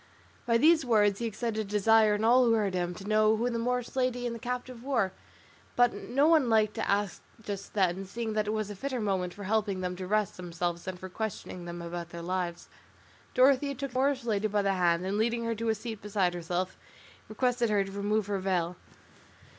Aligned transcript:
By 0.47 0.57
these 0.57 0.83
words 0.83 1.19
he 1.19 1.27
excited 1.27 1.59
a 1.59 1.63
desire 1.63 2.15
in 2.15 2.23
all 2.23 2.45
who 2.45 2.53
heard 2.53 2.73
him, 2.73 2.95
to 2.95 3.07
know 3.07 3.35
who 3.35 3.51
the 3.51 3.59
Moorish 3.59 3.95
lady 3.95 4.25
and 4.25 4.33
the 4.33 4.39
captive 4.39 4.83
were, 4.83 5.11
but 5.75 5.93
no 5.93 6.27
one 6.27 6.49
liked 6.49 6.73
to 6.73 6.89
ask 6.89 7.21
just 7.39 7.75
then, 7.75 8.05
seeing 8.05 8.33
that 8.33 8.47
it 8.47 8.51
was 8.51 8.71
a 8.71 8.75
fitter 8.75 8.99
moment 8.99 9.31
for 9.31 9.43
helping 9.43 9.81
them 9.81 9.95
to 9.97 10.07
rest 10.07 10.37
themselves 10.37 10.85
than 10.85 10.97
for 10.97 11.07
questioning 11.07 11.65
them 11.65 11.83
about 11.83 12.09
their 12.09 12.23
lives. 12.23 12.67
Dorothea 13.35 13.75
took 13.75 13.91
the 13.91 13.99
Moorish 13.99 14.23
lady 14.23 14.47
by 14.47 14.63
the 14.63 14.73
hand 14.73 15.05
and 15.05 15.19
leading 15.19 15.43
her 15.45 15.53
to 15.53 15.69
a 15.69 15.75
seat 15.75 16.01
beside 16.01 16.33
herself, 16.33 16.77
requested 17.29 17.69
her 17.69 17.83
to 17.83 17.91
remove 17.91 18.25
her 18.25 18.39
veil. 18.39 18.77